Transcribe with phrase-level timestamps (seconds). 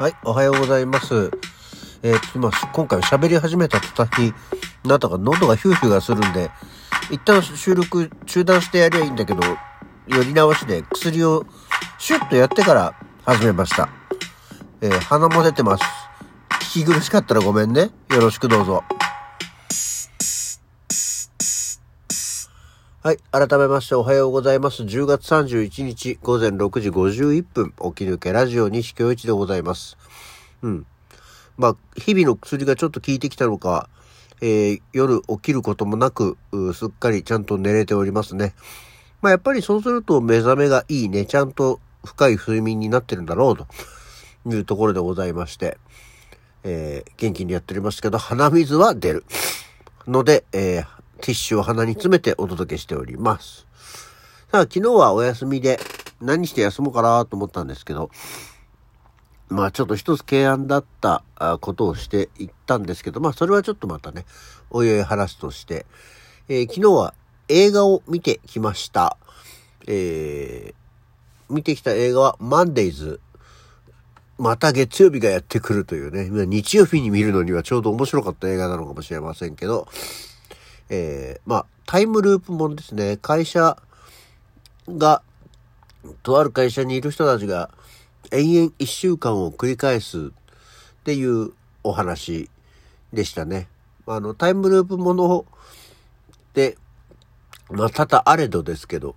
[0.00, 1.30] はい、おはようございます。
[2.02, 4.32] えっー、今、今回喋り始めた途端に、
[4.82, 6.50] なんとか喉がヒューヒューがするんで、
[7.10, 11.44] 一旦収録中断してやりゃいいんだけど、より直しで薬を
[11.98, 12.94] シュッとやってから
[13.26, 13.90] 始めました。
[14.80, 15.84] えー、鼻も出てます。
[16.72, 17.90] 聞き苦しかったらごめんね。
[18.08, 18.82] よろしくどうぞ。
[23.02, 23.16] はい。
[23.32, 24.82] 改めましておはようございます。
[24.82, 29.96] 10月31日午前6時51分、起き抜けラジオ西京一でございます。
[30.60, 30.86] うん。
[31.56, 33.88] まあ、日々の薬がちょっと効いてきたのか、
[34.42, 36.36] えー、夜起きることもなく、
[36.74, 38.52] すっかりちゃんと寝れておりますね。
[39.22, 41.24] まあ、やっぱりそうすると目覚めがいいね。
[41.24, 43.66] ちゃんと深い睡眠になってるんだろうと
[44.46, 45.78] いうところでございまして、
[46.64, 49.24] えー、元気にやっておりますけど、鼻水は出る。
[50.06, 53.66] ので、えー、ティッシュを鼻に詰めてお届けしております。
[54.50, 55.78] さあ、昨日はお休みで
[56.20, 58.10] 何して休もうかなと思ったんですけど、
[59.48, 61.24] まあちょっと一つ懸案だった
[61.60, 64.24] ことをしていったんですけど、まあそれはちょっとまたね、
[64.70, 65.86] おいおい話すとして、
[66.48, 67.14] えー、昨日は
[67.48, 69.16] 映画を見てきました。
[69.86, 73.20] えー、見てきた映画はマンデイズ。
[74.38, 79.86] また月曜日がやってくるというね、日曜日に見るのにはちょうど面白かった映画なのかもしれませんけど、
[80.90, 83.16] えー、まあ、タイムループもんですね。
[83.16, 83.80] 会社
[84.88, 85.22] が、
[86.22, 87.70] とある会社にいる人たちが、
[88.32, 92.50] 延々一週間を繰り返すっていうお話
[93.12, 93.68] でしたね。
[94.06, 95.46] あの、タイムループもの
[96.54, 96.76] で、
[97.70, 99.14] まあ、多々あれどですけど、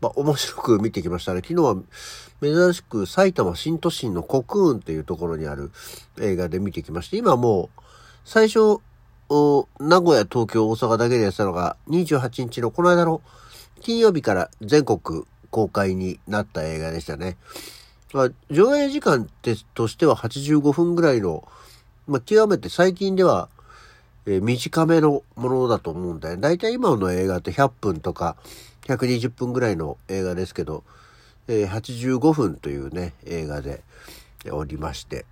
[0.00, 1.42] まあ、面白く見てきましたね。
[1.46, 1.76] 昨日は
[2.42, 5.70] 珍しく埼玉新都心のコクーンっていうところにある
[6.18, 7.80] 映画で見てきまして、今もう、
[8.24, 8.80] 最初、
[9.30, 13.22] 名古屋、東京、大阪だけでやったのが、28日のこの間の
[13.80, 17.36] 金曜日から全国公開になった映画でしたね。
[18.12, 19.30] まあ、上映時間
[19.74, 21.46] としては85分ぐらいの、
[22.08, 23.48] まあ、極めて最近では、
[24.26, 26.36] えー、短めのものだと思うんだよ。
[26.36, 28.36] だいたい今の映画って100分とか
[28.86, 30.82] 120分ぐらいの映画ですけど、
[31.46, 33.84] えー、85分というね、映画で
[34.50, 35.24] おりまして。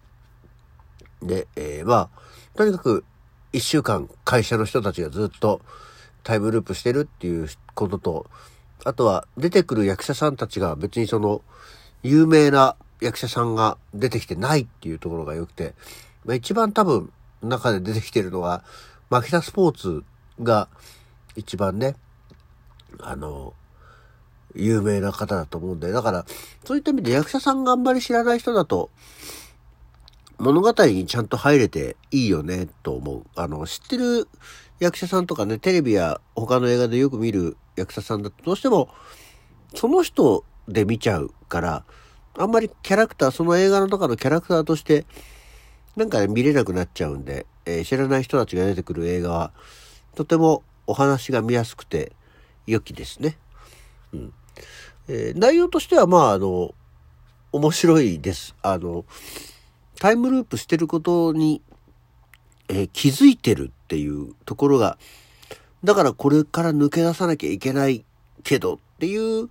[1.21, 3.05] で、えー、まあ、とにかく
[3.53, 5.61] 一週間会社の人たちがずっと
[6.23, 8.27] タイムループしてるっていうことと、
[8.85, 11.43] あとは出てくる役者さんたちが別にその
[12.03, 15.75] 有名な役者さんが出てきてないっていうところが良くて、
[16.25, 18.65] まあ、一番多分中で出てきてるのは、
[19.11, 20.05] マキタスポーツ
[20.43, 20.69] が
[21.37, 21.97] 一番ね、
[23.01, 23.55] あの、
[24.55, 26.27] 有名な方だと思うんで、だから
[26.65, 28.91] そういった意味で役者さんがあんまり知らない人だと、
[30.39, 33.23] 物語にちゃんと入れていいよね、と思う。
[33.35, 34.29] あの、知ってる
[34.79, 38.89] 役者さんとかね、テレビや他の映画でよく見る役者さんだとどうしても、
[39.75, 41.85] その人で見ちゃうから、
[42.37, 45.07] あんまりキャラクター、その映画の中のキャラクターとして、
[45.97, 49.53] なんかね、見れなくなっちゃうんで、えー、知らない人たちが出てくる映画は、
[50.15, 52.13] とてもお話が見やすくて、
[52.67, 53.37] 良きですね。
[54.13, 54.33] うん。
[55.09, 56.75] えー、内容としては、まあ、あの、
[57.51, 58.55] 面白いです。
[58.63, 59.05] あの、
[59.99, 61.63] タイムループしてることに、
[62.69, 64.99] えー、気づいてるっていうところが、
[65.85, 68.05] だからこれから抜け出さなきゃいけない
[68.45, 69.49] けどっていう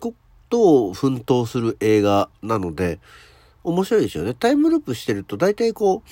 [0.00, 0.14] こ
[0.48, 3.00] とを奮闘する映画なので、
[3.62, 4.34] 面白いですよね。
[4.34, 6.02] タイムループしてると大体こ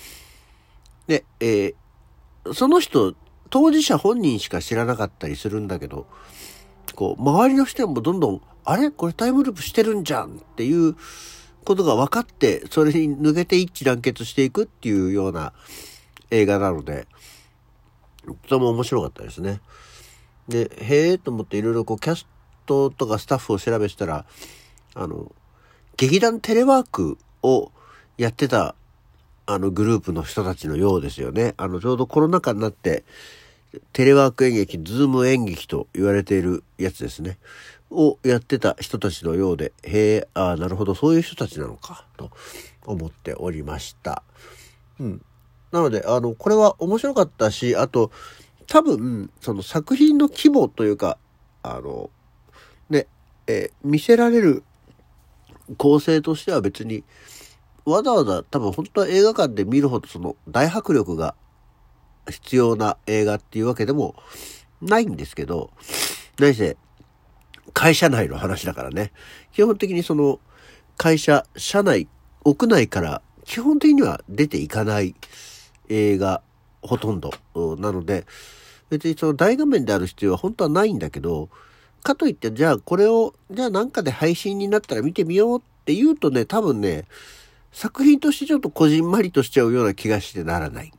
[1.08, 3.14] う、ね、えー、その人、
[3.50, 6.06] 当事者本人しか知らなかったりするんだけど、
[6.94, 8.90] こう、周りの人もどんどん、あれ？
[8.90, 10.96] これタイムループしてるんじゃんっていう
[11.64, 15.52] ことが分かって、それに抜けて一致団結していくっていうような
[16.30, 17.06] 映画なので、
[18.24, 19.60] とても面白かったですね。
[20.48, 22.26] で、へえと思っていろいろこうキャス
[22.66, 24.24] トとかスタッフを調べしたら、
[24.94, 25.32] あの、
[25.96, 27.70] 劇団テレワークを
[28.18, 28.74] やってた
[29.46, 31.54] あのグループの人たちのようですよね。
[31.56, 33.04] あの、ちょうどコロナ禍になって、
[33.92, 37.38] テレワーク演劇、ズーム演劇と言われているやつですね。
[37.92, 42.30] をやってた人たちのようで、へえ、ああ、なるほど、そういう人たちなのか、と
[42.86, 44.22] 思っておりました。
[44.98, 45.24] うん。
[45.70, 48.10] なので、あの、これは面白かったし、あと、
[48.66, 51.18] 多分、その作品の規模というか、
[51.62, 52.10] あの、
[52.90, 53.06] ね、
[53.46, 54.62] えー、見せられる
[55.76, 57.04] 構成としては別に、
[57.84, 61.34] わざわざ多分本当は映画館で見るほどその大迫力が
[62.30, 64.14] 必要な映画っていうわけでも
[64.80, 65.70] ないんですけど、
[66.38, 66.76] 何せ
[67.72, 69.12] 会社内の話だからね。
[69.52, 70.40] 基本的にその
[70.96, 72.08] 会社、社内、
[72.44, 75.14] 屋内から基本的には出ていかない
[75.88, 76.42] 映画
[76.80, 77.32] ほとんど
[77.78, 78.26] なので、
[78.90, 81.48] 別にその大画面である必要は本当はないんだけど、
[82.02, 87.04] かといってじゃあこれを、じゃあなんかで配信になったら見てみようって言うとね、多分ね、
[87.72, 90.92] 作品としてちょっとこじんまりとしちゃうような気がしてならない。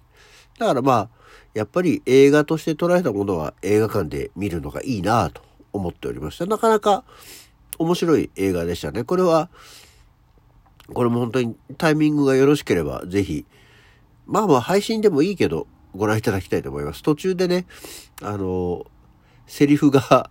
[0.58, 1.10] だからまあ、
[1.54, 5.42] やっぱり映画として捉えたものは映画館で見るのがいいなと
[5.74, 6.46] 思っておりました。
[6.46, 7.04] なかなか
[7.78, 9.04] 面白い映画でしたね。
[9.04, 9.50] これは、
[10.94, 13.46] これも本当にタイミングがよろしければぜひ、
[14.26, 17.04] まあまあ配信でもいいけどご覧いただきたいと思います。
[17.04, 17.66] 途中でね、
[18.22, 18.86] あの、
[19.48, 20.30] セリフが、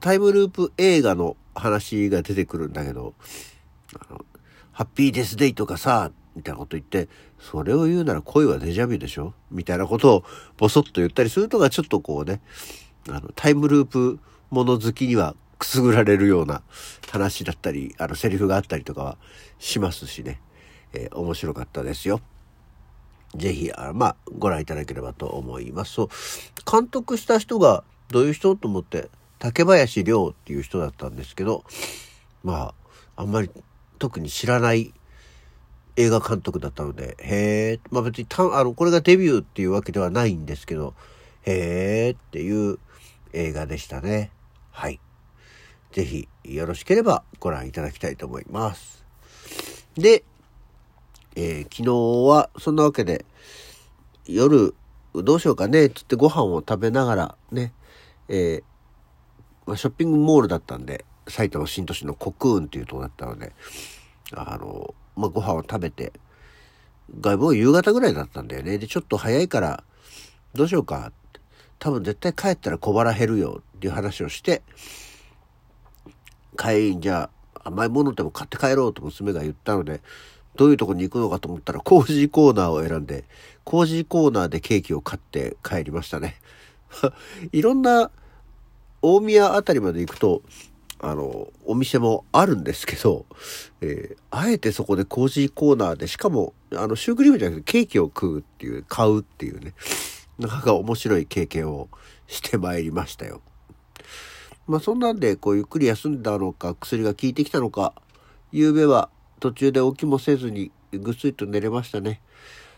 [0.00, 3.14] タイムループ映画の話が出てくるんだけど、
[3.98, 4.24] あの、
[4.72, 7.08] ハッピーデスデイとかさ、みたいなこと言って、
[7.40, 9.34] それを言うなら恋はデジャビュでしょ？
[9.50, 10.24] みたいなことを
[10.56, 12.40] ボソッと言ったりするのがちょっとこうね、
[13.08, 16.62] あの、タイムループもの好きにはくすぐられるような
[17.10, 19.18] 話だったり、あの、セリフがあったりとかは
[19.58, 20.40] しますしね、
[20.92, 22.20] えー、面白かったですよ。
[23.34, 25.92] ぜひ、あまあ、ご覧いただければと思います。
[25.92, 26.08] そう、
[26.70, 31.64] 監督した人がどういう人と思って、竹林亮っていう人だったんですけど、
[32.42, 32.74] ま
[33.16, 33.50] あ、あんまり
[33.98, 34.94] 特に知らない
[35.96, 40.94] 映画監督だったので、へえ、まあ別にた、あの、これがデビューっていうわけではないんですけど、
[41.42, 42.78] へえっていう
[43.32, 44.30] 映画でしたね。
[44.78, 45.00] はい。
[45.90, 49.04] ぜひよろしければご覧いただきたいと思います。
[49.96, 50.22] で、
[51.34, 53.26] えー、昨日はそんなわけで
[54.24, 54.76] 夜
[55.16, 57.72] どうしようかねつってご飯を食べながらね、
[58.28, 58.62] えー、
[59.66, 63.52] ま、ショッピングモールだったんで埼玉新都市のコクーンっていうとこだったので
[64.32, 66.12] あの、まあ、ご飯を食べて
[67.20, 69.82] 外部は夕方ぐらいだったんだよねでちょっと早いから
[70.54, 71.10] どうしようか
[71.78, 74.62] 多分絶対帰ったら小腹減るよっていう話をして
[76.56, 77.38] 帰りにじゃあ
[77.68, 80.00] 甘いものでも買って帰ろうと娘が言ったので、
[80.56, 83.24] どういうとこに行くのかと思ったらコージーコーナーを選んで、
[83.64, 86.36] コージーコーナーでケーキを買って帰りましたね。
[87.52, 88.10] いろんな
[89.02, 90.42] 大宮あたりまで行くと、
[91.00, 93.26] あの、お店もあるんですけど、
[93.80, 99.74] えー、あえてそこでコージーコーナーで、しかも、あの、シュークリームじゃなくてケーキを食うっていう、買うっていうね、
[100.38, 101.88] なかなか面白い経験を
[102.26, 103.42] してまいりましたよ。
[104.66, 107.94] まあそんなんでこうゆっくり休んだのか薬が効いてきたのか
[108.52, 109.08] 夕べは
[109.40, 112.20] 途中で起きもせずにぐっすりと寝れましたね。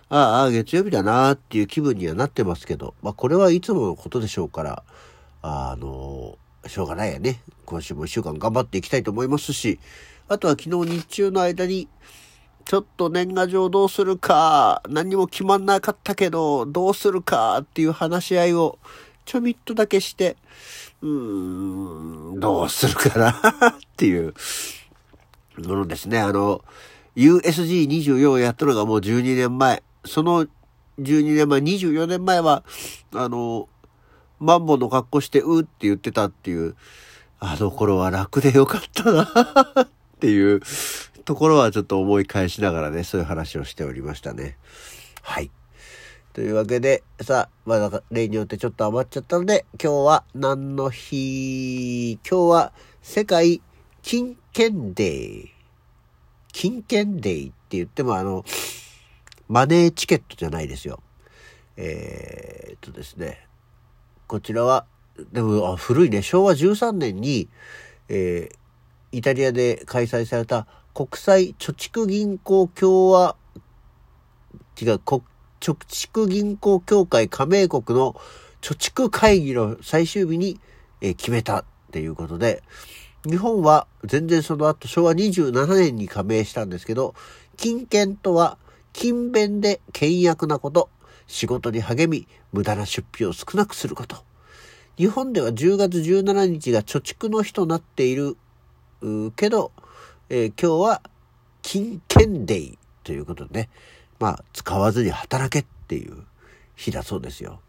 [0.08, 4.82] ああ、月曜日だなーっていう気分にはなってますけど、まあこれはいつものことでしょうから、
[5.42, 6.36] あの、
[6.66, 7.40] しょうがないやね。
[7.64, 9.78] 今週も一週間頑張っていきたいと思いますし、
[10.28, 11.88] あとは昨日日中の間に、
[12.70, 18.78] ちょっと年賀状どうするか、何も決まんなかったけど、どうするかっていう話し合いを
[19.24, 20.36] ちょびっとだけして、
[21.02, 23.32] うーん、どうするかなっ
[23.96, 24.34] ていう
[25.58, 26.20] ものですね。
[26.20, 26.62] あの、
[27.16, 29.82] USG24 をやったのがもう12年前。
[30.04, 30.46] その
[31.00, 32.62] 12年前、24年前は、
[33.12, 33.68] あの、
[34.38, 36.76] マンボの格好して、うって言ってたっていう、
[37.40, 40.60] あの頃は楽でよかったなっていう
[41.30, 44.58] ところはちょっと思い返しながらね、そういう話をしておりましたね。
[45.22, 45.52] はい。
[46.32, 52.18] というわけで、さあ、まだ例によってちょっと余っちゃったので、今日は何の日？
[52.28, 53.62] 今日は世界
[54.02, 55.48] 金券デー。
[56.52, 58.44] 金券デーって言ってもあの、
[59.46, 61.00] マネーチケットじゃないですよ。
[61.76, 63.46] えー、っとですね。
[64.26, 64.84] こちらは、
[65.32, 66.22] でも、あ古いね。
[66.22, 67.48] 昭和13年に、
[68.08, 68.56] えー、
[69.12, 73.36] イタリアで開催された国際貯蓄銀行共和、
[74.80, 75.22] 違う、国
[75.60, 78.14] 貯蓄銀行協会加盟国の
[78.60, 80.60] 貯蓄会議の最終日に、
[81.02, 82.62] え決めたっていうことで、
[83.24, 87.14] 日本は全然その後昭和27年に加盟したんですけど、
[87.56, 88.58] 金券とは
[88.92, 90.90] 勤勉で倹約なこと、
[91.26, 94.16] 仕事に励み、無駄な出費を少なくすること。
[94.96, 98.36] 日本では10月17日が貯蓄の日となっている
[99.36, 99.72] けど、
[100.32, 101.02] えー、今日は
[101.60, 103.68] 金券デイということでね、
[104.20, 106.22] まあ、使わずに働けっていう
[106.76, 107.60] 日だそうですよ。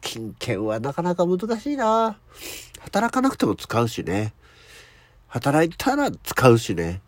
[0.00, 2.18] 金券はなかなか難しいな
[2.78, 4.32] 働かなくても使うしね。
[5.26, 7.02] 働いたら使うしね。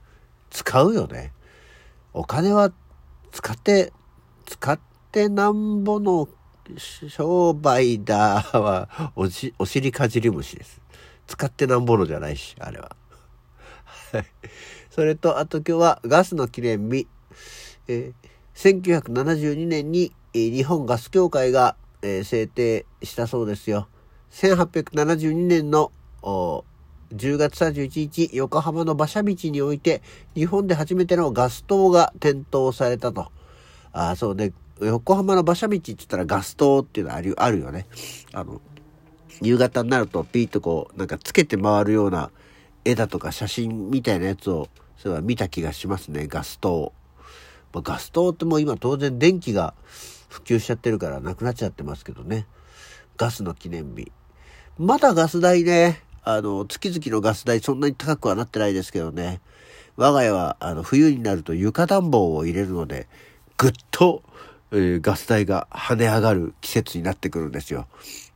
[0.51, 1.33] 使うよね。
[2.13, 2.71] お金は
[3.33, 3.95] 使って、
[4.45, 4.79] 使っ
[5.11, 6.29] てなんぼの
[7.09, 10.83] 商売だはおし、お尻かじり虫です。
[11.27, 12.95] 使ってなんぼのじゃないし、あれは。
[14.13, 14.27] はい。
[15.01, 17.09] それと、あと今日はガスの記念日。
[17.89, 23.89] えー1972年に日本ガス協会がえ制定したそうですよ。
[24.33, 25.91] 1872年の
[26.23, 30.03] 10月31日、横浜の馬車道において、
[30.35, 33.33] 日本で初めてのガス灯が点灯されたと。
[33.95, 34.53] あそうね、
[34.83, 37.87] 横浜の馬車道って言ったらガス灯っていうのあるあるよね。
[38.35, 38.61] あの、
[39.41, 42.31] 夕方になるとピーッとこう、なんかつけて回るような
[42.85, 44.69] 絵だとか写真みたいなやつを、
[45.03, 46.93] そういえば見た気がしますね、ガス灯。
[47.73, 49.73] まあ、ガス灯ってもう今当然電気が
[50.29, 52.47] 普及しちゃってるからなくなっちゃってますけどね。
[53.17, 54.13] ガスの記念日。
[54.79, 59.41] まだガス代ね、あの、月々のガス代そんなに高くはなってないですけどね。
[59.97, 63.09] 我が家は、あの、冬になると床暖房を入れるので、
[63.57, 64.23] ぐっと、
[64.71, 67.87] えー、ガス代が跳ね上がる季節になってくるんですよ。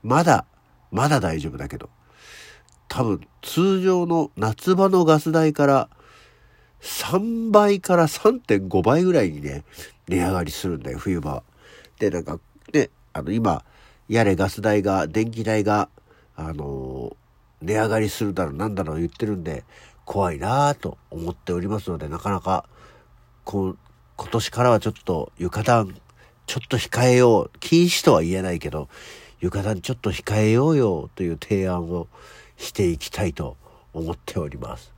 [0.03, 0.47] まだ、
[0.91, 1.91] まだ大丈夫だけど。
[2.89, 5.89] 多分、通常の夏場のガス代から
[6.85, 9.65] 3倍から3.5倍ぐらいにね、
[10.07, 11.43] 値上がりするんだよ、冬場。
[11.99, 12.39] で、なんか、
[12.73, 13.65] ね、あの、今、
[14.09, 15.89] やれガス代が、電気代が、
[16.37, 19.65] あのー、値上がりするだろう、なんだろう言ってるんで、
[20.05, 22.69] 怖いなぁと思っておりますので、なかなか、
[23.45, 23.77] こ
[24.17, 25.97] 今年からはちょっと床暖、
[26.47, 27.51] ちょっと控えよう。
[27.61, 28.89] 禁止とは言えないけど、
[29.41, 32.09] 床暖ちょっと控えようよという提案を
[32.59, 33.57] していきたいと
[33.95, 34.94] 思っております。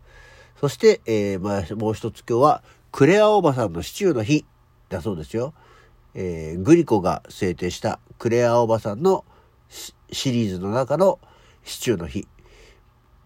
[0.61, 4.47] そして、えー、まあ、もう一つ今日は、クレアおばさんのシチューの日
[4.89, 5.53] だそうですよ。
[6.15, 9.27] えー、グリコが制定したクレアおばさんの
[9.69, 11.19] シリーズの中の
[11.63, 12.27] シチューの日。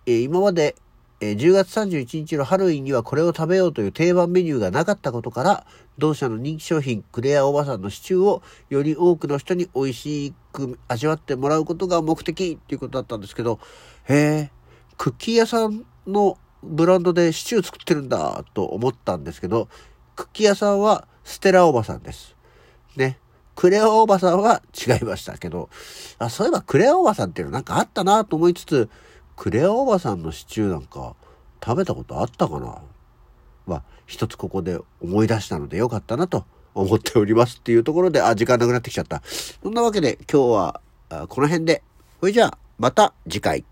[0.07, 0.75] えー、今まで、
[1.21, 5.67] えー、10月31日のハロウィンにはこれを食べようという定番メニューがなかったことから、
[5.99, 13.61] 同社の人気商品クレアおばさんのシチューをより多くの人に美味しく味わってもらうことが目的っていうことだったんですけど、
[14.09, 14.51] へえ、
[14.97, 19.69] クッキー屋さんのブランドでシチュー作ってるんだと思ったんですけど、
[20.17, 22.37] クッキー屋さんはステラおばさんです。
[22.97, 23.19] ね。
[23.57, 25.69] クレアおばさんは違いましたけど、
[26.19, 28.88] あ、そういえばクレアおばさんっていうのなんかあったなと思いつつ、
[29.37, 31.14] クレアおばさんのシチューなんか
[31.62, 32.79] 食べたことあったかな？
[33.67, 39.23] まあ、一つここで思い出したのでよかったなと思っておりますっていうところで、あ、時間なくなってきちゃった。
[39.62, 40.81] そんなわけで今日は
[41.29, 41.83] この辺で。
[42.21, 43.64] それじゃあ、また次回。